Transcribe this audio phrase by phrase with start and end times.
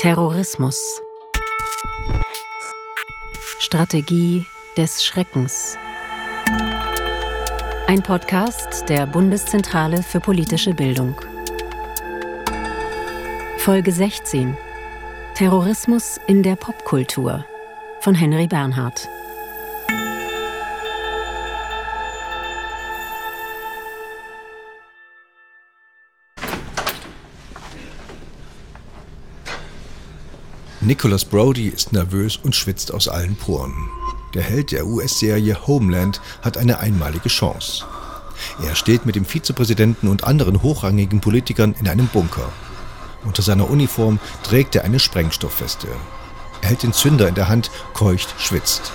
[0.00, 1.02] Terrorismus.
[3.58, 5.76] Strategie des Schreckens.
[7.86, 11.20] Ein Podcast der Bundeszentrale für politische Bildung.
[13.58, 14.56] Folge 16.
[15.34, 17.44] Terrorismus in der Popkultur
[18.00, 19.06] von Henry Bernhard.
[30.90, 33.88] Nicholas Brody ist nervös und schwitzt aus allen Poren.
[34.34, 37.84] Der Held der US-Serie Homeland hat eine einmalige Chance.
[38.60, 42.50] Er steht mit dem Vizepräsidenten und anderen hochrangigen Politikern in einem Bunker.
[43.24, 45.86] Unter seiner Uniform trägt er eine Sprengstofffeste.
[46.60, 48.90] Er hält den Zünder in der Hand, keucht, schwitzt.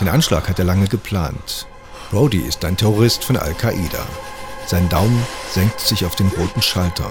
[0.00, 1.66] Den Anschlag hat er lange geplant.
[2.10, 4.06] Brody ist ein Terrorist von Al-Qaida.
[4.66, 7.10] Sein Daumen senkt sich auf den roten Schalter.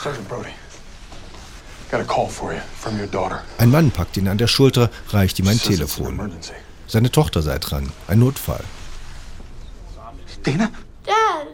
[0.00, 0.50] Sergeant Brody.
[3.58, 6.32] Ein Mann packt ihn an der Schulter, reicht ihm ein Telefon.
[6.86, 7.90] Seine Tochter sei dran.
[8.06, 8.64] Ein Notfall.
[10.42, 10.70] Dana?
[11.04, 11.48] Dad,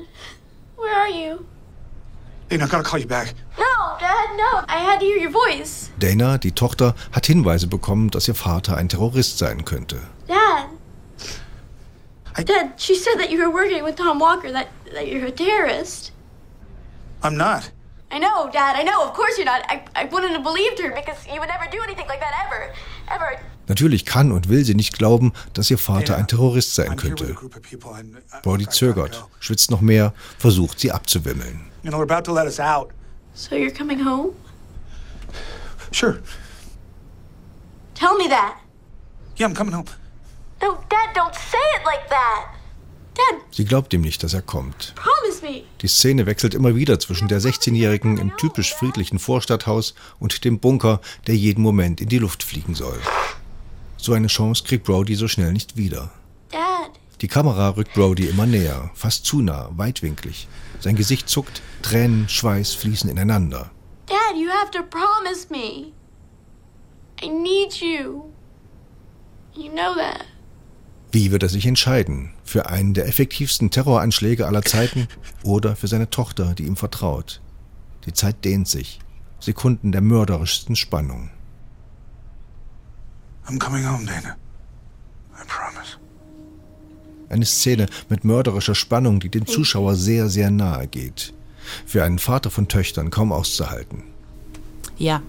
[0.77, 1.45] where are you?
[2.49, 3.35] Dana, I gotta call you back.
[3.59, 4.65] No, Dad, no.
[4.69, 5.91] I had to hear your voice.
[5.99, 10.01] Dana, die Tochter, hat Hinweise bekommen, dass ihr Vater ein Terrorist sein könnte.
[10.29, 10.69] Dad.
[12.37, 12.45] I...
[12.45, 16.13] Dad, she said that you were working with Tom Walker, that, that you're a terrorist.
[17.23, 17.71] I'm not.
[18.15, 19.03] I know, Dad, I know.
[19.03, 19.63] Of course you're not.
[19.69, 22.73] I, I wouldn't have believed her because you would never do anything like that ever.
[23.11, 23.41] Ever.
[23.67, 27.35] Natürlich kann und will sie nicht glauben, dass ihr Vater ein Terrorist sein könnte.
[28.45, 31.73] Brody zögert, schwitzt noch mehr, versucht sie abzuwimmeln.
[31.83, 32.93] You know, we're about to let us out.
[33.35, 34.37] So you're coming home?
[35.91, 36.21] Sure.
[37.95, 38.59] Tell me that.
[39.37, 39.87] Yeah, I'm coming home.
[40.63, 42.54] No, Dad, don't say it like that.
[43.51, 44.95] Sie glaubt ihm nicht, dass er kommt.
[45.81, 51.01] Die Szene wechselt immer wieder zwischen der 16-Jährigen im typisch friedlichen Vorstadthaus und dem Bunker,
[51.27, 52.99] der jeden Moment in die Luft fliegen soll.
[53.97, 56.11] So eine Chance kriegt Brody so schnell nicht wieder.
[57.21, 60.49] Die Kamera rückt Brody immer näher, fast zu nah, weitwinklig.
[60.81, 63.71] Sein Gesicht zuckt, Tränen, Schweiß fließen ineinander.
[64.07, 65.93] Dad, you have to promise me.
[67.23, 68.31] I need you.
[69.55, 70.27] You know that.
[71.13, 72.34] Wie wird er sich entscheiden?
[72.45, 75.09] Für einen der effektivsten Terroranschläge aller Zeiten
[75.43, 77.41] oder für seine Tochter, die ihm vertraut?
[78.07, 79.01] Die Zeit dehnt sich.
[79.41, 81.31] Sekunden der mörderischsten Spannung.
[83.47, 84.37] I'm coming home, Dana.
[85.35, 85.99] I promise.
[87.29, 91.33] Eine Szene mit mörderischer Spannung, die dem Zuschauer sehr, sehr nahe geht.
[91.87, 94.05] Für einen Vater von Töchtern kaum auszuhalten.
[94.97, 95.23] Ja.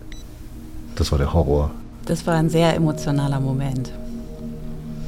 [0.95, 1.71] Das war der Horror.
[2.05, 3.91] Das war ein sehr emotionaler Moment.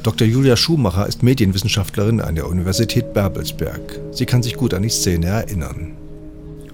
[0.02, 0.26] Dr.
[0.26, 4.00] Julia Schumacher ist Medienwissenschaftlerin an der Universität Babelsberg.
[4.12, 5.96] Sie kann sich gut an die Szene erinnern.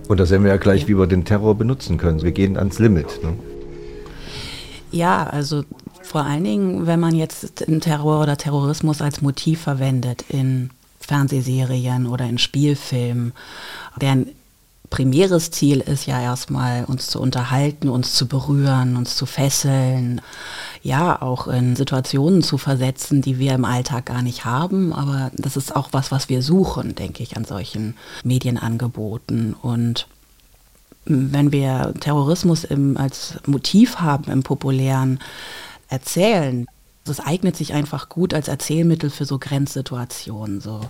[0.08, 2.22] Und da sehen wir ja gleich, wie wir den Terror benutzen können.
[2.22, 3.20] Wir gehen ans Limit.
[3.22, 3.34] Ne?
[4.92, 5.64] Ja, also
[6.02, 10.70] vor allen Dingen, wenn man jetzt den Terror oder Terrorismus als Motiv verwendet in
[11.00, 13.32] Fernsehserien oder in Spielfilmen,
[14.00, 14.26] deren
[14.90, 20.20] primäres Ziel ist ja erstmal, uns zu unterhalten, uns zu berühren, uns zu fesseln,
[20.82, 24.92] ja, auch in Situationen zu versetzen, die wir im Alltag gar nicht haben.
[24.92, 29.54] Aber das ist auch was, was wir suchen, denke ich, an solchen Medienangeboten.
[29.54, 30.06] Und
[31.06, 35.18] wenn wir Terrorismus im, als Motiv haben im populären
[35.88, 36.66] Erzählen,
[37.04, 40.80] das eignet sich einfach gut als Erzählmittel für so Grenzsituationen, so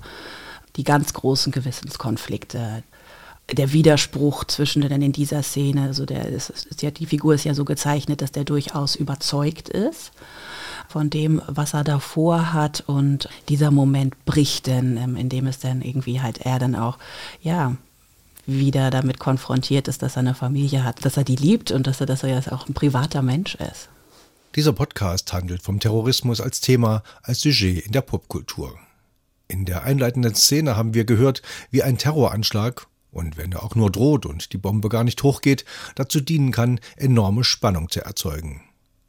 [0.77, 2.83] die ganz großen Gewissenskonflikte,
[3.53, 7.65] der Widerspruch zwischen den in dieser Szene, also der ist, die Figur ist ja so
[7.65, 10.13] gezeichnet, dass der durchaus überzeugt ist
[10.89, 15.83] von dem, was er davor hat und dieser Moment bricht dann, ähm, indem es dann
[15.83, 16.99] irgendwie halt er dann auch,
[17.43, 17.77] ja,
[18.47, 22.01] wieder damit konfrontiert ist, dass er eine Familie hat, dass er die liebt und dass
[22.01, 23.89] er, dass er ja auch ein privater Mensch ist.
[24.55, 28.79] Dieser Podcast handelt vom Terrorismus als Thema, als Sujet in der Popkultur.
[29.49, 33.91] In der einleitenden Szene haben wir gehört, wie ein Terroranschlag und wenn er auch nur
[33.91, 35.65] droht und die Bombe gar nicht hochgeht,
[35.95, 38.63] dazu dienen kann, enorme Spannung zu erzeugen.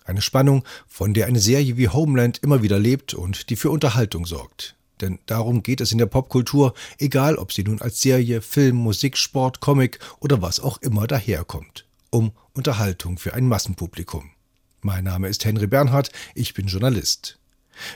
[0.05, 4.27] Eine Spannung, von der eine Serie wie Homeland immer wieder lebt und die für Unterhaltung
[4.27, 4.75] sorgt.
[5.01, 9.17] Denn darum geht es in der Popkultur, egal ob sie nun als Serie, Film, Musik,
[9.17, 11.85] Sport, Comic oder was auch immer daherkommt.
[12.11, 14.29] Um Unterhaltung für ein Massenpublikum.
[14.81, 17.39] Mein Name ist Henry Bernhard, ich bin Journalist.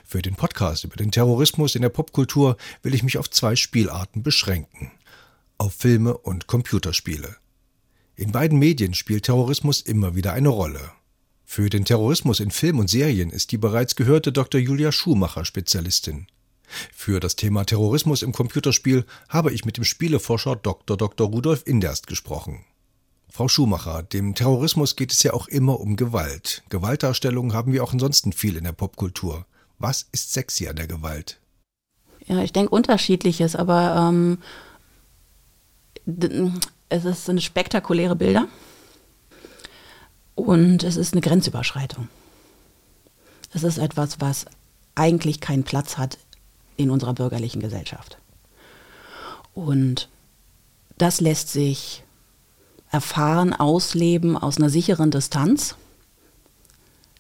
[0.04, 4.24] Für den Podcast über den Terrorismus in der Popkultur will ich mich auf zwei Spielarten
[4.24, 4.92] beschränken
[5.60, 7.36] auf Filme und Computerspiele.
[8.16, 10.92] In beiden Medien spielt Terrorismus immer wieder eine Rolle.
[11.46, 14.60] Für den Terrorismus in Film und Serien ist die bereits gehörte Dr.
[14.60, 16.28] Julia Schumacher Spezialistin.
[16.94, 20.96] Für das Thema Terrorismus im Computerspiel habe ich mit dem Spieleforscher Dr.
[20.96, 21.28] Dr.
[21.28, 22.64] Rudolf Inderst gesprochen.
[23.30, 26.64] Frau Schumacher, dem Terrorismus geht es ja auch immer um Gewalt.
[26.70, 29.46] Gewaltdarstellungen haben wir auch ansonsten viel in der Popkultur.
[29.78, 31.40] Was ist sexy an der Gewalt?
[32.26, 34.40] Ja, ich denke unterschiedliches, aber ähm,
[36.90, 38.48] es ist, sind spektakuläre Bilder
[40.36, 42.08] und es ist eine Grenzüberschreitung.
[43.54, 44.46] Es ist etwas, was
[44.96, 46.18] eigentlich keinen Platz hat
[46.78, 48.18] in unserer bürgerlichen Gesellschaft.
[49.54, 50.10] Und
[50.98, 52.04] das lässt sich
[52.92, 55.76] erfahren, ausleben aus einer sicheren Distanz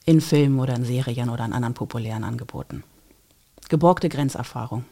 [0.05, 2.83] in Filmen oder in Serien oder in anderen populären Angeboten.
[3.69, 4.85] Geborgte Grenzerfahrung.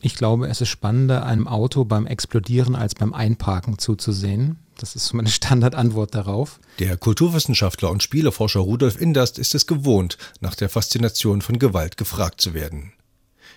[0.00, 4.58] Ich glaube, es ist spannender, einem Auto beim Explodieren als beim Einparken zuzusehen.
[4.76, 6.60] Das ist meine Standardantwort darauf.
[6.78, 12.40] Der Kulturwissenschaftler und Spieleforscher Rudolf Inderst ist es gewohnt, nach der Faszination von Gewalt gefragt
[12.40, 12.92] zu werden.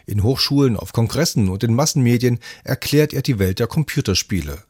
[0.08, 4.64] In Hochschulen, auf Kongressen und in Massenmedien erklärt er die Welt der Computerspiele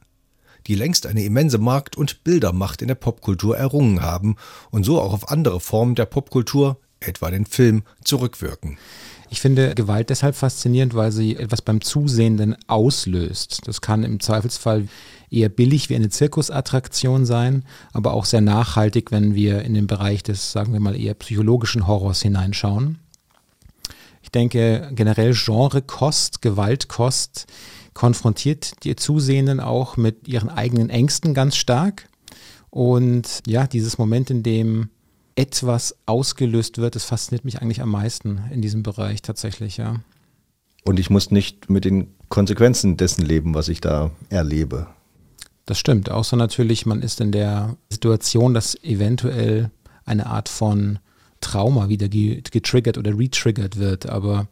[0.68, 4.36] die längst eine immense Markt- und Bildermacht in der Popkultur errungen haben
[4.70, 8.78] und so auch auf andere Formen der Popkultur, etwa den Film, zurückwirken.
[9.32, 13.62] Ich finde Gewalt deshalb faszinierend, weil sie etwas beim Zusehenden auslöst.
[13.64, 14.90] Das kann im Zweifelsfall
[15.30, 17.64] eher billig wie eine Zirkusattraktion sein,
[17.94, 21.88] aber auch sehr nachhaltig, wenn wir in den Bereich des, sagen wir mal, eher psychologischen
[21.88, 23.00] Horrors hineinschauen.
[24.22, 27.48] Ich denke generell Genrekost, Gewaltkost
[27.94, 32.10] konfrontiert die Zusehenden auch mit ihren eigenen Ängsten ganz stark.
[32.70, 34.90] Und ja, dieses Moment, in dem
[35.42, 40.02] etwas ausgelöst wird, das fasziniert mich eigentlich am meisten in diesem Bereich tatsächlich, ja.
[40.84, 44.88] Und ich muss nicht mit den Konsequenzen dessen leben, was ich da erlebe.
[45.66, 46.12] Das stimmt.
[46.12, 49.72] Außer natürlich, man ist in der Situation, dass eventuell
[50.06, 51.00] eine Art von
[51.40, 54.08] Trauma wieder getriggert oder retriggert wird.
[54.10, 54.48] Aber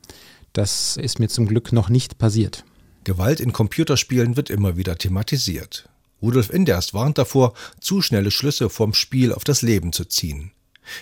[0.53, 2.65] das ist mir zum Glück noch nicht passiert.
[3.03, 5.87] Gewalt in Computerspielen wird immer wieder thematisiert.
[6.21, 10.51] Rudolf Inderst warnt davor, zu schnelle Schlüsse vom Spiel auf das Leben zu ziehen.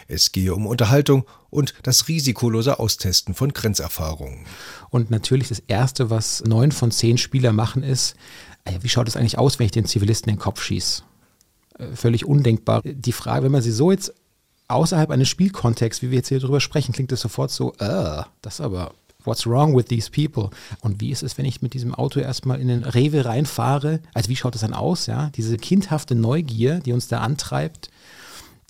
[0.07, 4.45] Es gehe um Unterhaltung und das risikolose Austesten von Grenzerfahrungen.
[4.89, 8.15] Und natürlich das Erste, was neun von zehn Spieler machen, ist,
[8.65, 11.03] äh, wie schaut es eigentlich aus, wenn ich den Zivilisten in den Kopf schieße?
[11.79, 12.81] Äh, völlig undenkbar.
[12.83, 14.13] Die Frage, wenn man sie so jetzt
[14.67, 18.61] außerhalb eines Spielkontexts, wie wir jetzt hier drüber sprechen, klingt es sofort so, äh, das
[18.61, 18.93] aber
[19.27, 20.49] what's wrong with these people?
[20.81, 23.99] Und wie ist es, wenn ich mit diesem Auto erstmal in den Rewe reinfahre?
[24.13, 25.29] Also wie schaut das dann aus, ja?
[25.35, 27.91] Diese kindhafte Neugier, die uns da antreibt,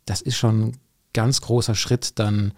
[0.05, 0.73] das ist schon
[1.17, 2.51] ganz großer Schritt dann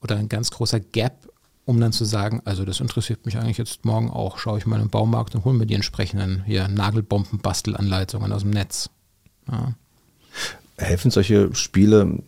[0.00, 1.28] oder ein ganz großer Gap,
[1.64, 4.38] um dann zu sagen, also das interessiert mich eigentlich jetzt morgen auch.
[4.38, 8.90] Schaue ich mal im Baumarkt und hole mir die entsprechenden hier Nagelbomben-Bastelanleitungen aus dem Netz.
[9.50, 9.74] Ja.
[10.78, 12.20] Helfen solche Spiele,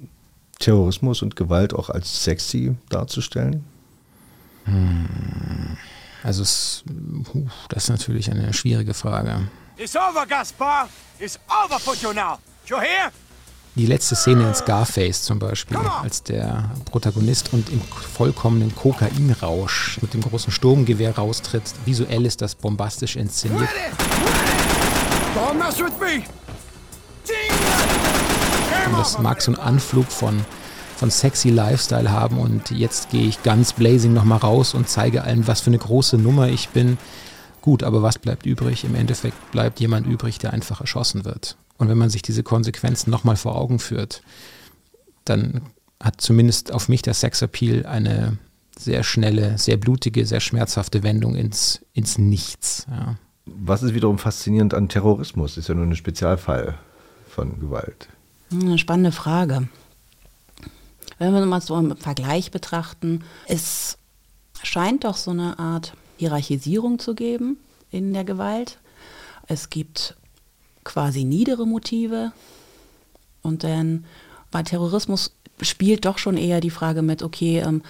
[0.59, 3.65] Terrorismus und Gewalt auch als sexy darzustellen?
[4.65, 5.77] Hm.
[6.25, 6.83] Also es,
[7.69, 9.49] das ist natürlich eine schwierige Frage.
[9.77, 10.89] It's over, Gaspar.
[11.21, 12.39] It's over for you now.
[12.67, 13.13] You hear?
[13.75, 20.13] Die letzte Szene in Scarface zum Beispiel, als der Protagonist und im vollkommenen Kokainrausch mit
[20.13, 21.63] dem großen Sturmgewehr raustritt.
[21.87, 23.69] Visuell ist das bombastisch inszeniert.
[28.87, 30.45] Und das mag so ein Anflug von
[31.03, 35.49] von sexy Lifestyle haben und jetzt gehe ich ganz blazing nochmal raus und zeige allen,
[35.49, 36.97] was für eine große Nummer ich bin.
[37.61, 38.85] Gut, aber was bleibt übrig?
[38.85, 41.57] Im Endeffekt bleibt jemand übrig, der einfach erschossen wird.
[41.79, 44.23] Und wenn man sich diese Konsequenzen nochmal vor Augen führt,
[45.25, 45.63] dann
[46.01, 48.39] hat zumindest auf mich der Sexappeal eine
[48.79, 52.87] sehr schnelle, sehr blutige, sehr schmerzhafte Wendung ins, ins Nichts.
[52.91, 53.17] Ja.
[53.47, 55.57] Was ist wiederum faszinierend an Terrorismus?
[55.57, 56.79] Ist ja nur ein Spezialfall
[57.29, 58.09] von Gewalt.
[58.51, 59.69] Eine spannende Frage.
[61.19, 63.99] Wenn wir mal so im Vergleich betrachten, es
[64.63, 67.57] scheint doch so eine Art Hierarchisierung zu geben
[67.91, 68.79] in der Gewalt.
[69.47, 70.17] Es gibt
[70.85, 72.33] quasi niedere Motive
[73.43, 74.05] und dann
[74.51, 77.83] bei Terrorismus spielt doch schon eher die Frage mit, okay, ähm,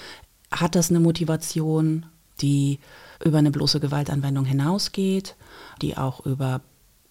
[0.50, 2.06] hat das eine Motivation,
[2.40, 2.78] die
[3.24, 5.36] über eine bloße Gewaltanwendung hinausgeht,
[5.80, 6.60] die auch über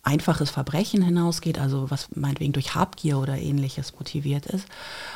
[0.04, 4.68] einfaches Verbrechen hinausgeht, also was meinetwegen durch Habgier oder ähnliches motiviert ist,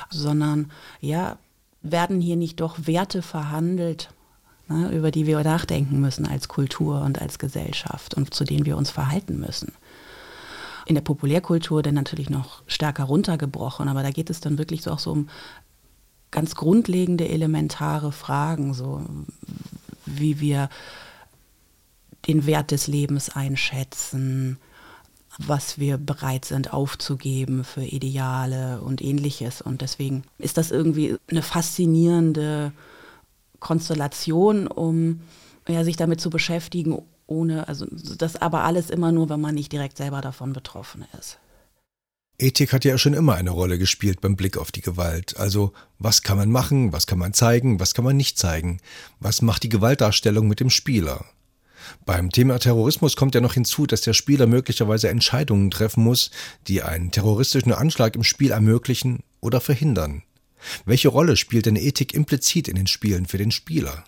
[0.10, 1.38] sondern ja,
[1.82, 4.10] werden hier nicht doch Werte verhandelt,
[4.68, 8.78] ne, über die wir nachdenken müssen als Kultur und als Gesellschaft und zu denen wir
[8.78, 9.74] uns verhalten müssen.
[10.86, 14.92] In der Populärkultur dann natürlich noch stärker runtergebrochen, aber da geht es dann wirklich so
[14.92, 15.30] auch so um
[16.32, 19.02] ganz grundlegende, elementare Fragen, so
[20.06, 20.70] wie wir
[22.28, 24.58] den Wert des Lebens einschätzen,
[25.38, 29.62] was wir bereit sind aufzugeben für Ideale und ähnliches.
[29.62, 32.72] Und deswegen ist das irgendwie eine faszinierende
[33.60, 35.22] Konstellation, um
[35.68, 37.86] ja, sich damit zu beschäftigen, ohne, also
[38.18, 41.40] das aber alles immer nur, wenn man nicht direkt selber davon betroffen ist.
[42.38, 45.38] Ethik hat ja schon immer eine Rolle gespielt beim Blick auf die Gewalt.
[45.38, 48.80] Also, was kann man machen, was kann man zeigen, was kann man nicht zeigen?
[49.20, 51.24] Was macht die Gewaltdarstellung mit dem Spieler?
[52.06, 56.32] Beim Thema Terrorismus kommt ja noch hinzu, dass der Spieler möglicherweise Entscheidungen treffen muss,
[56.68, 60.24] die einen terroristischen Anschlag im Spiel ermöglichen oder verhindern.
[60.86, 64.04] Welche Rolle spielt denn Ethik implizit in den Spielen für den Spieler?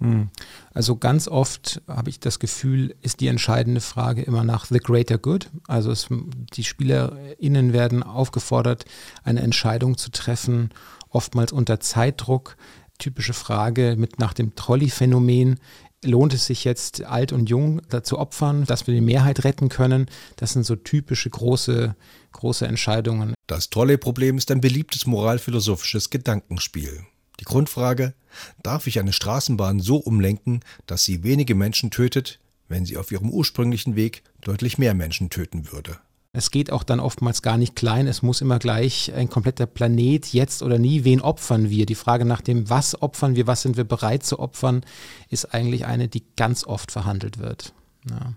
[0.00, 0.28] Hm.
[0.74, 5.18] Also ganz oft habe ich das Gefühl, ist die entscheidende Frage immer nach the greater
[5.18, 5.50] good.
[5.66, 6.08] Also es,
[6.54, 8.84] die SpielerInnen werden aufgefordert,
[9.24, 10.70] eine Entscheidung zu treffen,
[11.08, 12.56] oftmals unter Zeitdruck.
[12.98, 15.60] Typische Frage mit nach dem Trolley-Phänomen.
[16.04, 20.06] Lohnt es sich jetzt, alt und jung dazu opfern, dass wir die Mehrheit retten können?
[20.36, 21.94] Das sind so typische große,
[22.32, 23.34] große Entscheidungen.
[23.46, 27.06] Das Trolley-Problem ist ein beliebtes moralphilosophisches Gedankenspiel.
[27.40, 28.14] Die Grundfrage,
[28.62, 32.38] darf ich eine Straßenbahn so umlenken, dass sie wenige Menschen tötet,
[32.68, 35.98] wenn sie auf ihrem ursprünglichen Weg deutlich mehr Menschen töten würde?
[36.32, 38.06] Es geht auch dann oftmals gar nicht klein.
[38.06, 41.02] Es muss immer gleich ein kompletter Planet, jetzt oder nie.
[41.02, 41.86] Wen opfern wir?
[41.86, 44.84] Die Frage nach dem, was opfern wir, was sind wir bereit zu opfern,
[45.30, 47.72] ist eigentlich eine, die ganz oft verhandelt wird.
[48.10, 48.34] Ja.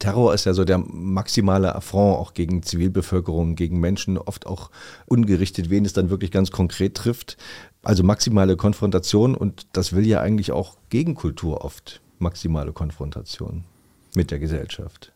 [0.00, 4.70] Terror ist ja so der maximale Affront auch gegen Zivilbevölkerung, gegen Menschen, oft auch
[5.06, 7.36] ungerichtet, wen es dann wirklich ganz konkret trifft.
[7.86, 13.62] Also maximale Konfrontation und das will ja eigentlich auch Gegenkultur oft, maximale Konfrontation
[14.16, 15.12] mit der Gesellschaft.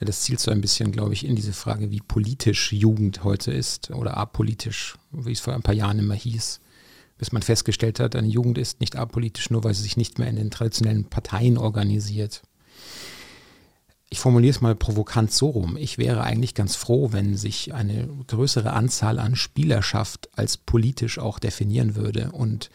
[0.00, 3.52] Ja, das zielt so ein bisschen, glaube ich, in diese Frage, wie politisch Jugend heute
[3.52, 6.60] ist oder apolitisch, wie es vor ein paar Jahren immer hieß.
[7.16, 10.28] Bis man festgestellt hat, eine Jugend ist nicht apolitisch, nur weil sie sich nicht mehr
[10.28, 12.42] in den traditionellen Parteien organisiert
[14.14, 15.76] ich formuliere es mal provokant so rum.
[15.76, 21.40] Ich wäre eigentlich ganz froh, wenn sich eine größere Anzahl an Spielerschaft als politisch auch
[21.40, 22.70] definieren würde und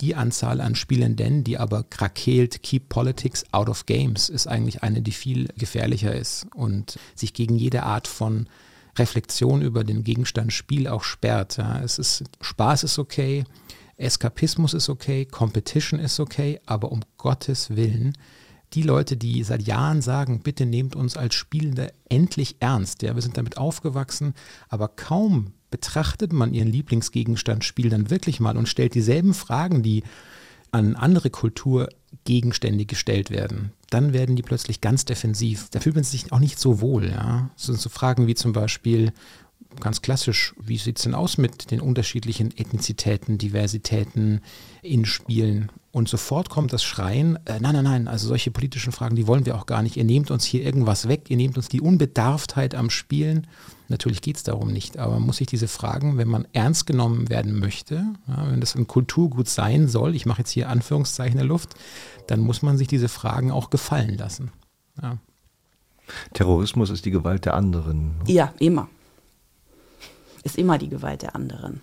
[0.00, 5.02] die Anzahl an Spielenden, die aber krakeelt, keep politics out of games, ist eigentlich eine,
[5.02, 8.48] die viel gefährlicher ist und sich gegen jede Art von
[8.96, 11.56] Reflexion über den Gegenstand Spiel auch sperrt.
[11.56, 13.42] Ja, es ist, Spaß ist okay,
[13.96, 18.16] Eskapismus ist okay, Competition ist okay, aber um Gottes Willen
[18.74, 23.02] die Leute, die seit Jahren sagen, bitte nehmt uns als Spielende endlich ernst.
[23.02, 24.34] Ja, wir sind damit aufgewachsen,
[24.68, 30.04] aber kaum betrachtet man ihren Lieblingsgegenstand Spiel dann wirklich mal und stellt dieselben Fragen, die
[30.74, 35.68] an andere Kulturgegenstände gestellt werden, dann werden die plötzlich ganz defensiv.
[35.70, 37.10] Da fühlt man sich auch nicht so wohl.
[37.10, 37.50] Ja?
[37.56, 39.12] Das sind so Fragen wie zum Beispiel,
[39.80, 44.40] ganz klassisch, wie sieht es denn aus mit den unterschiedlichen Ethnizitäten, Diversitäten
[44.82, 45.70] in Spielen?
[45.92, 49.46] Und sofort kommt das Schreien, äh, nein, nein, nein, also solche politischen Fragen, die wollen
[49.46, 49.96] wir auch gar nicht.
[49.96, 53.46] Ihr nehmt uns hier irgendwas weg, ihr nehmt uns die Unbedarftheit am Spielen.
[53.88, 57.28] Natürlich geht es darum nicht, aber man muss sich diese Fragen, wenn man ernst genommen
[57.28, 61.38] werden möchte, ja, wenn das ein Kulturgut sein soll, ich mache jetzt hier Anführungszeichen in
[61.38, 61.74] der Luft,
[62.26, 64.50] dann muss man sich diese Fragen auch gefallen lassen.
[65.00, 65.18] Ja.
[66.32, 68.16] Terrorismus ist die Gewalt der anderen.
[68.26, 68.88] Ja, immer.
[70.44, 71.80] Ist immer die Gewalt der anderen.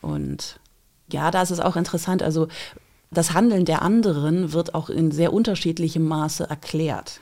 [0.00, 0.60] Und
[1.10, 2.48] ja, da ist es auch interessant, also
[3.10, 7.20] das Handeln der anderen wird auch in sehr unterschiedlichem Maße erklärt.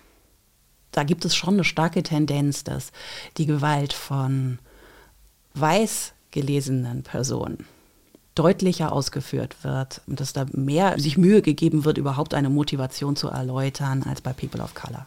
[0.90, 2.90] Da gibt es schon eine starke Tendenz, dass
[3.37, 4.59] die Gewalt von
[5.54, 7.66] weiß gelesenen Personen
[8.35, 13.28] deutlicher ausgeführt wird und dass da mehr sich Mühe gegeben wird, überhaupt eine Motivation zu
[13.28, 15.06] erläutern, als bei People of Color.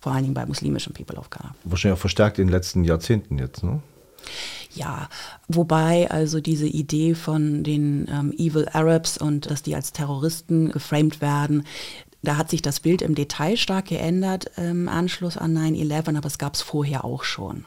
[0.00, 1.54] Vor allen Dingen bei muslimischen People of Color.
[1.64, 3.82] Wahrscheinlich auch verstärkt in den letzten Jahrzehnten jetzt, ne?
[4.72, 5.08] Ja,
[5.48, 11.20] wobei also diese Idee von den ähm, Evil Arabs und dass die als Terroristen geframed
[11.20, 11.64] werden,
[12.22, 16.38] da hat sich das Bild im Detail stark geändert im Anschluss an 9-11, aber es
[16.38, 17.64] gab es vorher auch schon.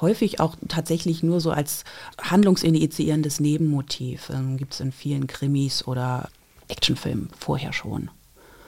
[0.00, 1.84] Häufig auch tatsächlich nur so als
[2.20, 4.30] handlungsinitiierendes Nebenmotiv.
[4.30, 6.28] Ähm, Gibt es in vielen Krimis oder
[6.68, 8.10] Actionfilmen vorher schon.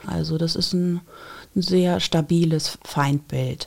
[0.08, 1.00] Also das ist ein
[1.54, 3.66] sehr stabiles Feindbild.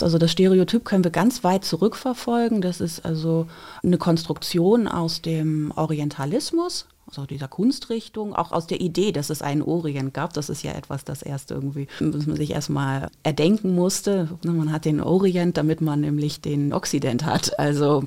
[0.00, 2.60] Also das Stereotyp können wir ganz weit zurückverfolgen.
[2.60, 3.46] Das ist also
[3.82, 9.62] eine Konstruktion aus dem Orientalismus, also dieser Kunstrichtung, auch aus der Idee, dass es einen
[9.62, 10.34] Orient gab.
[10.34, 14.28] Das ist ja etwas, das erst irgendwie, dass man sich erstmal erdenken musste.
[14.44, 17.58] Man hat den Orient, damit man nämlich den Okzident hat.
[17.58, 18.04] Also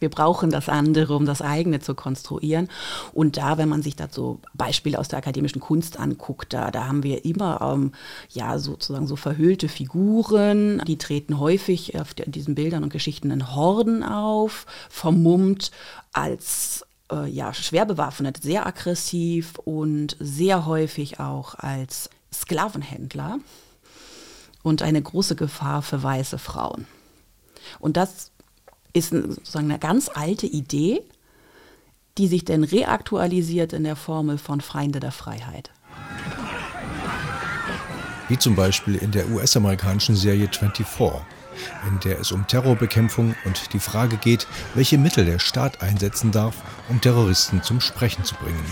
[0.00, 2.68] wir brauchen das andere, um das eigene zu konstruieren.
[3.12, 7.02] Und da, wenn man sich dazu Beispiele aus der akademischen Kunst anguckt, da, da haben
[7.02, 7.92] wir immer ähm,
[8.30, 14.02] ja sozusagen so verhüllte Figuren, die treten häufig auf diesen Bildern und Geschichten in Horden
[14.02, 15.70] auf, vermummt
[16.12, 23.38] als äh, ja, schwer bewaffnet, sehr aggressiv und sehr häufig auch als Sklavenhändler
[24.62, 26.86] und eine große Gefahr für weiße Frauen.
[27.78, 28.29] Und das
[28.92, 31.02] ist sozusagen eine ganz alte Idee,
[32.18, 35.70] die sich dann reaktualisiert in der Formel von Feinde der Freiheit.
[38.28, 40.86] Wie zum Beispiel in der US-amerikanischen Serie 24.
[41.88, 46.54] in der es um Terrorbekämpfung und die Frage geht, welche Mittel der Staat einsetzen darf,
[46.88, 48.64] um Terroristen zum Sprechen zu bringen.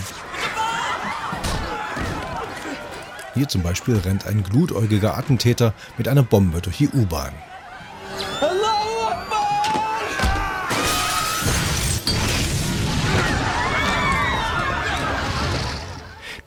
[3.35, 7.33] Hier zum Beispiel rennt ein glutäugiger Attentäter mit einer Bombe durch die U-Bahn.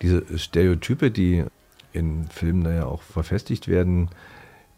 [0.02, 1.46] Diese Stereotype, die
[1.94, 4.10] in Filmen ja auch verfestigt werden,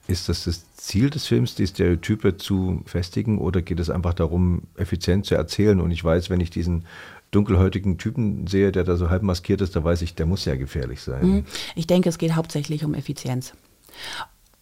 [0.07, 4.63] ist das das Ziel des Films, die Stereotype zu festigen oder geht es einfach darum,
[4.75, 5.79] effizient zu erzählen?
[5.79, 6.85] Und ich weiß, wenn ich diesen
[7.31, 10.55] dunkelhäutigen Typen sehe, der da so halb maskiert ist, da weiß ich, der muss ja
[10.55, 11.25] gefährlich sein.
[11.25, 11.45] Mhm.
[11.75, 13.53] Ich denke, es geht hauptsächlich um Effizienz.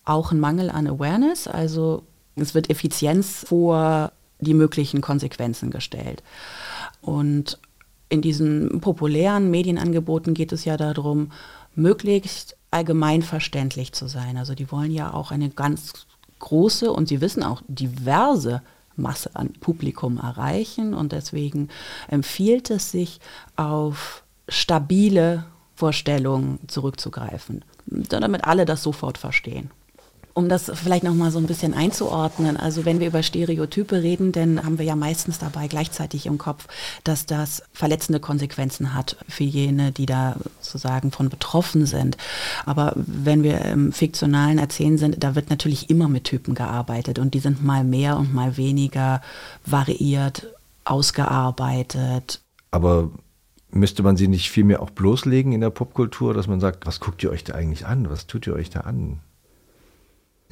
[0.06, 2.04] Auch ein Mangel an Awareness, also
[2.36, 6.24] es wird Effizienz vor die möglichen Konsequenzen gestellt.
[7.02, 7.60] Und
[8.12, 11.32] in diesen populären Medienangeboten geht es ja darum,
[11.76, 14.36] möglichst allgemein verständlich zu sein.
[14.36, 16.08] Also die wollen ja auch eine ganz
[16.40, 18.62] große und sie wissen auch diverse
[18.98, 21.70] Masse an Publikum erreichen und deswegen
[22.10, 23.22] empfiehlt es sich
[23.56, 29.72] auf stabile Vorstellungen zurückzugreifen, damit alle das sofort verstehen
[30.34, 32.58] um das vielleicht noch mal so ein bisschen einzuordnen.
[32.58, 36.68] Also wenn wir über Stereotype reden, dann haben wir ja meistens dabei gleichzeitig im Kopf,
[37.04, 42.18] dass das verletzende Konsequenzen hat für jene, die da sozusagen von betroffen sind.
[42.66, 47.34] Aber wenn wir im fiktionalen Erzählen sind, da wird natürlich immer mit Typen gearbeitet und
[47.34, 49.22] die sind mal mehr und mal weniger
[49.66, 50.48] variiert,
[50.86, 52.42] ausgearbeitet.
[52.72, 53.10] Aber
[53.72, 57.00] müsste man sie nicht viel mehr auch bloßlegen in der Popkultur, dass man sagt, was
[57.00, 58.10] guckt ihr euch da eigentlich an?
[58.10, 59.20] Was tut ihr euch da an?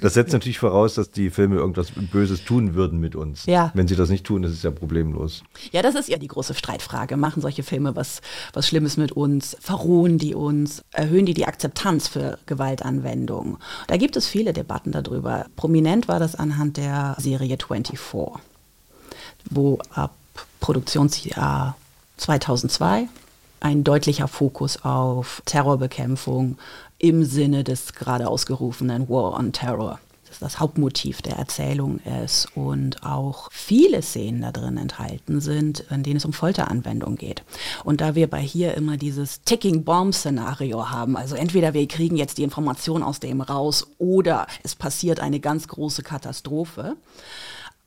[0.02, 3.46] Das setzt natürlich voraus, dass die Filme irgendwas Böses tun würden mit uns.
[3.46, 3.72] Ja.
[3.74, 5.44] Wenn sie das nicht tun, das ist ja problemlos.
[5.72, 7.18] Ja, das ist ja die große Streitfrage.
[7.18, 8.22] Machen solche Filme was,
[8.54, 9.58] was Schlimmes mit uns?
[9.60, 10.84] Verrohen die uns?
[10.92, 13.58] Erhöhen die die Akzeptanz für Gewaltanwendung?
[13.88, 15.46] Da gibt es viele Debatten darüber.
[15.56, 18.00] Prominent war das anhand der Serie 24,
[19.50, 20.14] wo ab
[20.60, 21.78] Produktionsjahr
[22.18, 23.08] 2002
[23.62, 26.58] ein deutlicher Fokus auf Terrorbekämpfung,
[27.00, 30.00] im Sinne des gerade ausgerufenen War on Terror.
[30.30, 35.86] Das ist das Hauptmotiv der Erzählung ist und auch viele Szenen da drin enthalten sind,
[35.90, 37.42] in denen es um Folteranwendung geht.
[37.84, 42.16] Und da wir bei hier immer dieses Ticking Bomb Szenario haben, also entweder wir kriegen
[42.16, 46.96] jetzt die Information aus dem raus oder es passiert eine ganz große Katastrophe,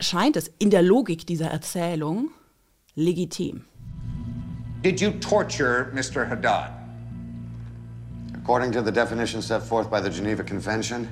[0.00, 2.30] scheint es in der Logik dieser Erzählung
[2.96, 3.66] legitim.
[4.82, 6.28] Did you torture Mr.
[6.28, 6.81] Haddad?
[8.42, 11.08] According to the definition set forth by the Geneva Convention,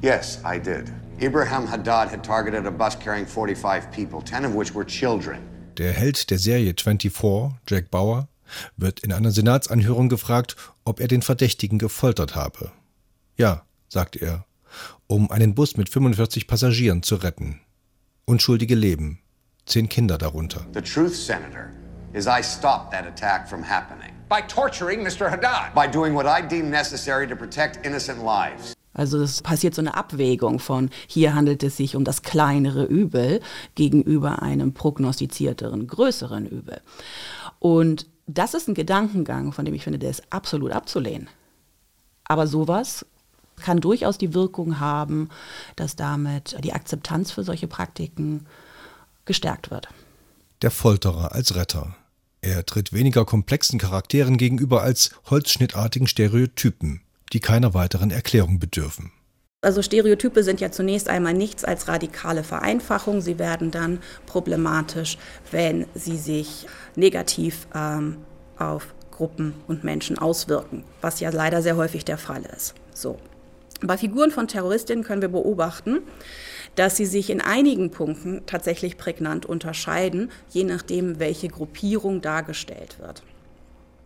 [0.00, 0.90] yes, I did.
[1.20, 5.42] Ibrahim Haddad had targeted a bus carrying 45 people, 10 of which were children.
[5.76, 8.28] Der Held der Serie 24, Jack Bauer,
[8.76, 12.70] wird in einer Senatsanhörung gefragt, ob er den Verdächtigen gefoltert habe.
[13.36, 14.46] Ja, sagt er,
[15.06, 17.60] um einen Bus mit 45 Passagieren zu retten.
[18.24, 19.20] Unschuldige leben,
[19.66, 20.66] zehn Kinder darunter.
[20.72, 21.70] The truth, Senator,
[22.14, 24.12] is I stopped that attack from happening.
[24.32, 25.28] By torturing Mr.
[25.30, 25.74] Haddad.
[25.74, 28.72] By doing what I deem necessary to protect innocent lives.
[28.94, 33.42] Also es passiert so eine Abwägung von, hier handelt es sich um das kleinere Übel
[33.74, 36.80] gegenüber einem prognostizierteren, größeren Übel.
[37.58, 41.28] Und das ist ein Gedankengang, von dem ich finde, der ist absolut abzulehnen.
[42.24, 43.04] Aber sowas
[43.56, 45.28] kann durchaus die Wirkung haben,
[45.76, 48.46] dass damit die Akzeptanz für solche Praktiken
[49.26, 49.88] gestärkt wird.
[50.62, 51.94] Der Folterer als Retter.
[52.42, 57.00] Er tritt weniger komplexen Charakteren gegenüber als holzschnittartigen Stereotypen,
[57.32, 59.12] die keiner weiteren Erklärung bedürfen.
[59.64, 63.20] Also Stereotype sind ja zunächst einmal nichts als radikale Vereinfachung.
[63.20, 65.18] Sie werden dann problematisch,
[65.52, 68.16] wenn sie sich negativ ähm,
[68.58, 72.74] auf Gruppen und Menschen auswirken, was ja leider sehr häufig der Fall ist.
[72.92, 73.18] So.
[73.82, 75.98] Bei Figuren von Terroristinnen können wir beobachten,
[76.74, 83.22] dass sie sich in einigen Punkten tatsächlich prägnant unterscheiden, je nachdem, welche Gruppierung dargestellt wird.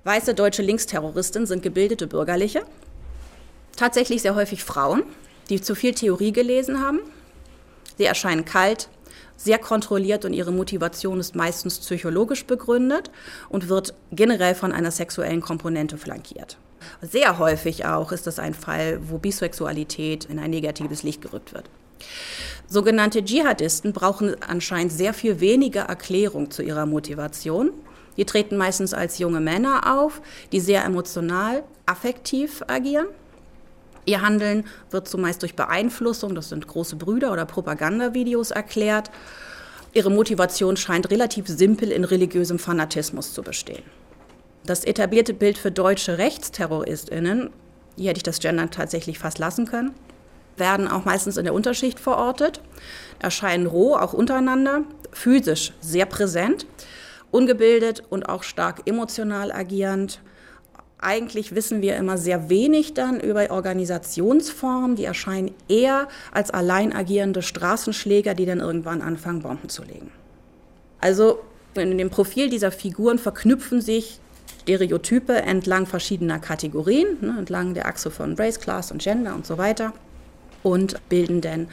[0.04, 2.62] Weiße deutsche Linksterroristen sind gebildete Bürgerliche,
[3.76, 5.02] tatsächlich sehr häufig Frauen,
[5.48, 7.00] die zu viel Theorie gelesen haben.
[7.98, 8.88] Sie erscheinen kalt,
[9.36, 13.10] sehr kontrolliert und ihre Motivation ist meistens psychologisch begründet
[13.48, 16.58] und wird generell von einer sexuellen Komponente flankiert.
[17.02, 21.68] Sehr häufig auch ist es ein Fall, wo Bisexualität in ein negatives Licht gerückt wird.
[22.68, 27.70] Sogenannte Dschihadisten brauchen anscheinend sehr viel weniger Erklärung zu ihrer Motivation.
[28.16, 30.20] Die treten meistens als junge Männer auf,
[30.52, 33.06] die sehr emotional, affektiv agieren.
[34.04, 39.10] Ihr Handeln wird zumeist durch Beeinflussung, das sind große Brüder oder Propagandavideos erklärt.
[39.92, 43.82] Ihre Motivation scheint relativ simpel in religiösem Fanatismus zu bestehen.
[44.64, 47.50] Das etablierte Bild für deutsche Rechtsterroristinnen,
[47.96, 49.94] hier hätte ich das Gender tatsächlich fast lassen können,
[50.58, 52.60] werden auch meistens in der Unterschicht verortet,
[53.18, 56.66] erscheinen roh, auch untereinander, physisch sehr präsent,
[57.30, 60.20] ungebildet und auch stark emotional agierend.
[60.98, 64.96] Eigentlich wissen wir immer sehr wenig dann über Organisationsformen.
[64.96, 70.10] Die erscheinen eher als allein agierende Straßenschläger, die dann irgendwann anfangen, Bomben zu legen.
[71.00, 71.40] Also
[71.74, 74.18] in dem Profil dieser Figuren verknüpfen sich
[74.62, 79.58] Stereotype entlang verschiedener Kategorien, ne, entlang der Achse von Race, Class und Gender und so
[79.58, 79.92] weiter
[80.66, 81.68] und bilden dann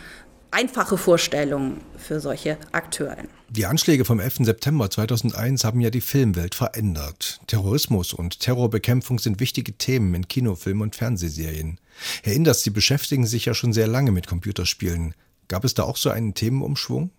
[0.52, 3.18] einfache Vorstellungen für solche Akteure.
[3.50, 4.46] Die Anschläge vom 11.
[4.46, 7.40] September 2001 haben ja die Filmwelt verändert.
[7.48, 11.80] Terrorismus und Terrorbekämpfung sind wichtige Themen in Kinofilmen und Fernsehserien.
[12.22, 15.16] Herr Inders, Sie beschäftigen sich ja schon sehr lange mit Computerspielen.
[15.48, 17.10] Gab es da auch so einen Themenumschwung?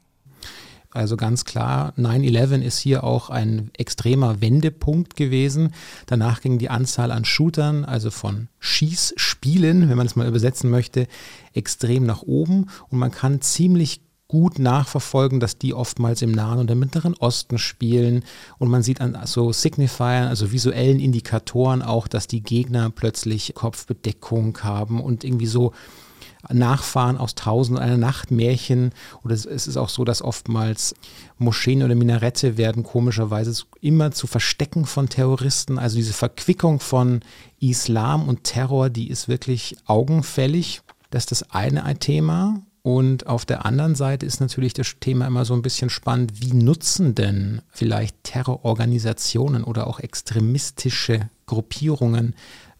[0.94, 5.74] Also ganz klar, 9-11 ist hier auch ein extremer Wendepunkt gewesen.
[6.07, 11.09] Danach ging die Anzahl an Shootern, also von Schießspielen, wenn man es mal übersetzen möchte,
[11.52, 12.70] extrem nach oben.
[12.90, 17.59] Und man kann ziemlich gut nachverfolgen, dass die oftmals im Nahen und im Mittleren Osten
[17.59, 18.22] spielen.
[18.59, 24.59] Und man sieht an so Signifiern, also visuellen Indikatoren auch, dass die Gegner plötzlich Kopfbedeckung
[24.62, 25.72] haben und irgendwie so
[26.52, 28.92] Nachfahren aus Tausend einer Nacht Märchen.
[29.24, 30.94] Oder es ist auch so, dass oftmals
[31.38, 35.78] Moscheen oder Minarette werden komischerweise immer zu Verstecken von Terroristen.
[35.78, 37.20] Also diese Verquickung von
[37.61, 40.83] Islam und Terror, die ist wirklich augenfällig.
[41.11, 42.61] Das ist das eine ein Thema.
[42.87, 46.52] Und auf der anderen Seite ist natürlich das Thema immer so ein bisschen spannend, wie
[46.52, 52.35] nutzen denn vielleicht Terrororganisationen oder auch extremistische Gruppierungen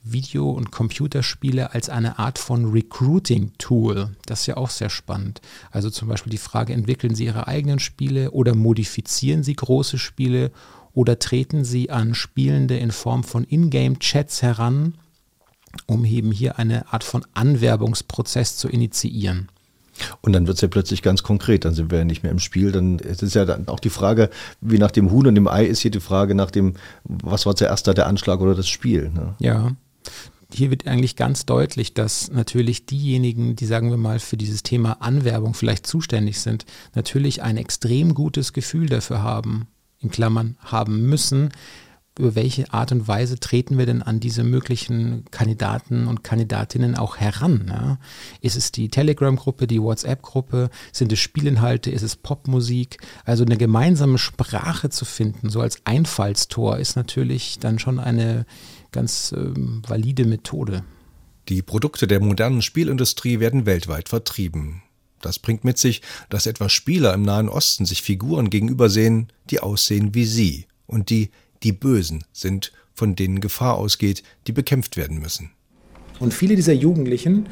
[0.05, 4.11] Video- und Computerspiele als eine Art von Recruiting-Tool.
[4.27, 5.41] Das ist ja auch sehr spannend.
[5.71, 10.53] Also zum Beispiel die Frage, entwickeln Sie Ihre eigenen Spiele oder modifizieren Sie große Spiele
[10.93, 14.95] oder treten Sie an Spielende in Form von Ingame-Chats heran,
[15.87, 19.49] um eben hier eine Art von Anwerbungsprozess zu initiieren.
[20.21, 22.41] Und dann wird es ja plötzlich ganz konkret, dann sind wir ja nicht mehr im
[22.41, 22.73] Spiel.
[22.73, 25.65] Dann ist es ja dann auch die Frage, wie nach dem Huhn und dem Ei
[25.65, 29.11] ist hier die Frage nach dem, was war zuerst da, der Anschlag oder das Spiel.
[29.11, 29.35] Ne?
[29.39, 29.73] Ja.
[30.53, 35.03] Hier wird eigentlich ganz deutlich, dass natürlich diejenigen, die sagen wir mal für dieses Thema
[35.03, 36.65] Anwerbung vielleicht zuständig sind,
[36.95, 39.67] natürlich ein extrem gutes Gefühl dafür haben,
[39.99, 41.51] in Klammern haben müssen,
[42.17, 47.17] über welche Art und Weise treten wir denn an diese möglichen Kandidaten und Kandidatinnen auch
[47.17, 47.67] heran?
[47.69, 47.99] Ja?
[48.41, 50.71] Ist es die Telegram-Gruppe, die WhatsApp-Gruppe?
[50.93, 51.91] Sind es Spielinhalte?
[51.91, 52.99] Ist es Popmusik?
[53.25, 58.47] Also eine gemeinsame Sprache zu finden, so als Einfallstor, ist natürlich dann schon eine
[58.95, 60.85] ganz ähm, valide Methode.
[61.49, 64.83] Die Produkte der modernen Spielindustrie werden weltweit vertrieben.
[65.21, 70.15] Das bringt mit sich, dass etwa Spieler im Nahen Osten sich Figuren gegenübersehen, die aussehen
[70.15, 71.31] wie sie und die
[71.63, 75.51] die Bösen sind, von denen Gefahr ausgeht, die bekämpft werden müssen.
[76.21, 77.49] Und viele dieser Jugendlichen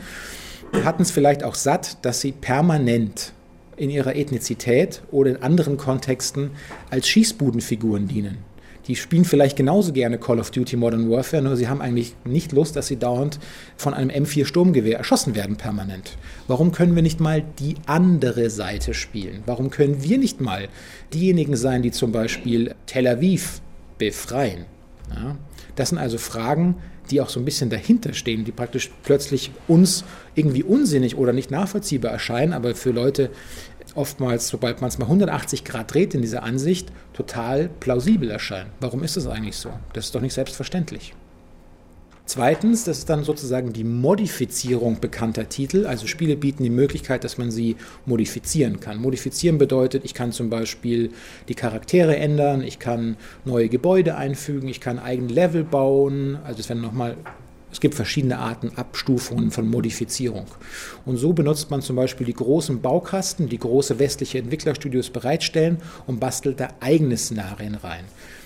[0.84, 3.32] hatten es vielleicht auch satt, dass sie permanent
[3.76, 6.50] in ihrer Ethnizität oder in anderen Kontexten
[6.90, 8.51] als Schießbudenfiguren dienen.
[8.88, 12.52] Die spielen vielleicht genauso gerne Call of Duty Modern Warfare, nur sie haben eigentlich nicht
[12.52, 13.38] Lust, dass sie dauernd
[13.76, 16.16] von einem M4 Sturmgewehr erschossen werden permanent.
[16.48, 19.42] Warum können wir nicht mal die andere Seite spielen?
[19.46, 20.68] Warum können wir nicht mal
[21.12, 23.60] diejenigen sein, die zum Beispiel Tel Aviv
[23.98, 24.64] befreien?
[25.14, 25.36] Ja?
[25.76, 26.76] Das sind also Fragen,
[27.10, 31.50] die auch so ein bisschen dahinter stehen, die praktisch plötzlich uns irgendwie unsinnig oder nicht
[31.50, 33.30] nachvollziehbar erscheinen, aber für Leute
[33.94, 38.70] oftmals, sobald man es mal 180 Grad dreht in dieser Ansicht, total plausibel erscheinen.
[38.80, 39.70] Warum ist das eigentlich so?
[39.92, 41.14] Das ist doch nicht selbstverständlich.
[42.24, 45.86] Zweitens, das ist dann sozusagen die Modifizierung bekannter Titel.
[45.86, 47.76] Also Spiele bieten die Möglichkeit, dass man sie
[48.06, 48.98] modifizieren kann.
[48.98, 51.10] Modifizieren bedeutet, ich kann zum Beispiel
[51.48, 56.38] die Charaktere ändern, ich kann neue Gebäude einfügen, ich kann eigene Level bauen.
[56.44, 57.16] Also es werden nochmal
[57.72, 60.46] es gibt verschiedene Arten, Abstufungen von Modifizierung.
[61.06, 66.20] Und so benutzt man zum Beispiel die großen Baukasten, die große westliche Entwicklerstudios bereitstellen und
[66.20, 68.04] bastelt da eigene Szenarien rein.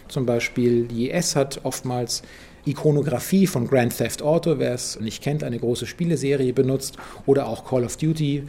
[0.08, 2.22] Zum Beispiel die IS hat oftmals
[2.64, 7.64] Ikonografie von Grand Theft Auto, wer es nicht kennt, eine große Spieleserie benutzt oder auch
[7.64, 8.44] Call of Duty.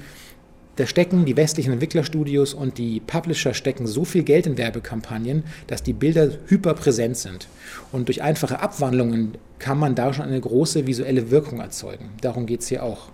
[0.77, 5.81] Da stecken die westlichen Entwicklerstudios und die Publisher stecken so viel Geld in Werbekampagnen, dass
[5.81, 7.47] die Bilder hyperpräsent sind.
[7.91, 12.11] Und durch einfache Abwandlungen kann man da schon eine große visuelle Wirkung erzeugen.
[12.21, 13.09] Darum geht es hier auch.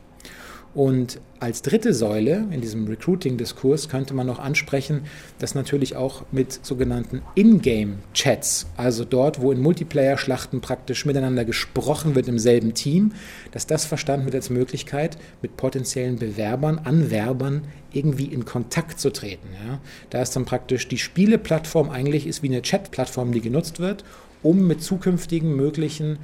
[0.73, 5.01] Und als dritte Säule in diesem Recruiting-Diskurs könnte man noch ansprechen,
[5.37, 12.27] dass natürlich auch mit sogenannten In-Game-Chats, also dort, wo in Multiplayer-Schlachten praktisch miteinander gesprochen wird
[12.27, 13.11] im selben Team,
[13.51, 19.49] dass das verstanden wird als Möglichkeit, mit potenziellen Bewerbern, Anwerbern irgendwie in Kontakt zu treten.
[19.67, 19.79] Ja.
[20.09, 24.03] Da ist dann praktisch die Spieleplattform eigentlich ist wie eine Chat-Plattform, die genutzt wird,
[24.41, 26.17] um mit zukünftigen möglichen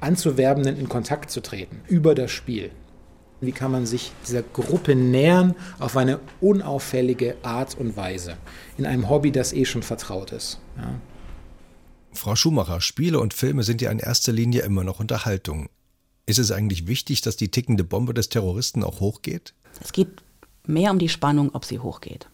[0.00, 2.70] Anzuwerbenden in Kontakt zu treten über das Spiel.
[3.46, 8.36] Wie kann man sich dieser Gruppe nähern auf eine unauffällige Art und Weise,
[8.76, 10.58] in einem Hobby, das eh schon vertraut ist.
[10.76, 10.94] Ja.
[12.12, 15.68] Frau Schumacher, Spiele und Filme sind ja in erster Linie immer noch Unterhaltung.
[16.26, 19.52] Ist es eigentlich wichtig, dass die tickende Bombe des Terroristen auch hochgeht?
[19.80, 20.08] Es geht
[20.66, 22.28] mehr um die Spannung, ob sie hochgeht.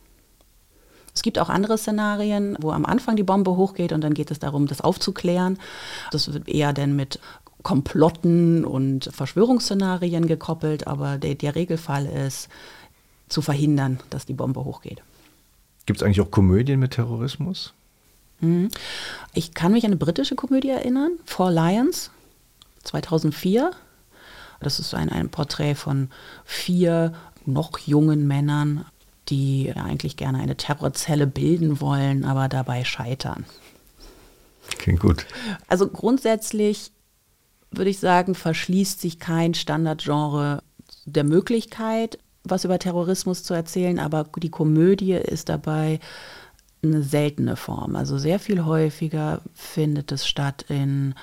[1.15, 4.39] Es gibt auch andere Szenarien, wo am Anfang die Bombe hochgeht und dann geht es
[4.39, 5.59] darum, das aufzuklären.
[6.13, 7.19] Das wird eher dann mit
[7.63, 12.49] Komplotten und Verschwörungsszenarien gekoppelt, aber der, der Regelfall ist,
[13.29, 15.03] zu verhindern, dass die Bombe hochgeht.
[15.87, 17.73] Gibt es eigentlich auch Komödien mit Terrorismus?
[18.41, 18.71] Mhm.
[19.35, 22.11] Ich kann mich an eine britische Komödie erinnern, Four Lions,
[22.85, 23.71] 2004.
[24.61, 26.11] Das ist ein, ein Porträt von
[26.45, 27.15] vier
[27.47, 28.85] noch jungen Männern,
[29.29, 33.45] die eigentlich gerne eine Terrorzelle bilden wollen, aber dabei scheitern.
[34.79, 35.27] Klingt gut.
[35.69, 36.93] Also grundsätzlich
[37.71, 40.63] würde ich sagen, verschließt sich kein Standardgenre
[41.05, 46.01] der Möglichkeit, was über Terrorismus zu erzählen, aber die Komödie ist dabei
[46.83, 47.97] eine seltene Form.
[47.97, 51.15] Also sehr viel häufiger findet es statt in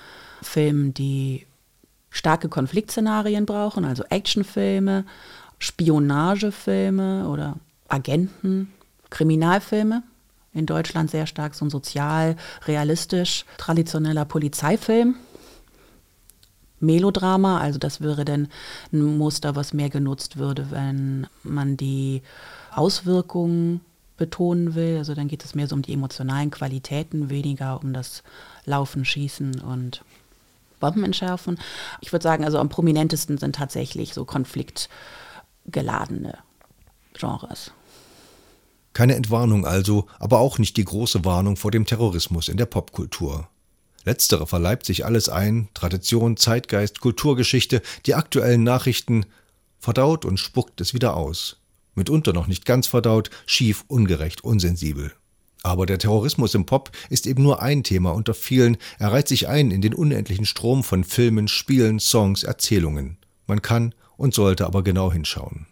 [0.41, 1.47] Filmen, die
[2.09, 5.05] starke Konfliktszenarien brauchen, also Actionfilme,
[5.59, 7.55] Spionagefilme oder
[7.87, 8.71] Agenten,
[9.09, 10.03] Kriminalfilme.
[10.53, 15.15] In Deutschland sehr stark so ein sozial, realistisch, traditioneller Polizeifilm.
[16.79, 18.49] Melodrama, also das wäre dann
[18.91, 22.21] ein Muster, was mehr genutzt würde, wenn man die
[22.71, 23.81] Auswirkungen
[24.17, 24.97] betonen will.
[24.97, 28.23] Also dann geht es mehr so um die emotionalen Qualitäten, weniger um das
[28.65, 30.03] Laufen, Schießen und
[30.79, 31.59] Bomben entschärfen.
[32.01, 36.37] Ich würde sagen, also am prominentesten sind tatsächlich so konfliktgeladene
[37.13, 37.71] Genres.
[38.93, 43.47] Keine Entwarnung also, aber auch nicht die große Warnung vor dem Terrorismus in der Popkultur.
[44.07, 49.25] Letztere verleibt sich alles ein, Tradition, Zeitgeist, Kulturgeschichte, die aktuellen Nachrichten,
[49.79, 51.57] verdaut und spuckt es wieder aus.
[51.93, 55.11] Mitunter noch nicht ganz verdaut, schief, ungerecht, unsensibel.
[55.61, 59.49] Aber der Terrorismus im Pop ist eben nur ein Thema unter vielen, er reiht sich
[59.49, 63.17] ein in den unendlichen Strom von Filmen, Spielen, Songs, Erzählungen.
[63.45, 65.67] Man kann und sollte aber genau hinschauen.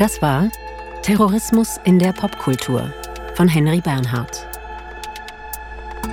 [0.00, 0.50] Das war
[1.02, 2.92] Terrorismus in der Popkultur
[3.34, 4.46] von Henry Bernhardt.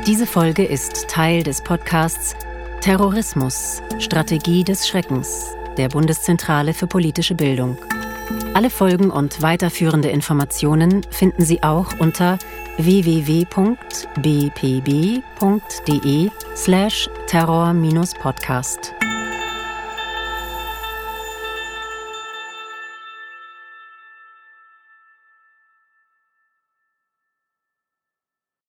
[0.05, 2.35] Diese Folge ist Teil des Podcasts
[2.81, 7.77] Terrorismus, Strategie des Schreckens der Bundeszentrale für politische Bildung.
[8.53, 12.37] Alle Folgen und weiterführende Informationen finden Sie auch unter
[12.77, 13.49] www.bpb.de
[16.55, 18.93] slash terror-podcast.